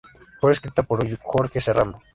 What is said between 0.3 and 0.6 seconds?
Fue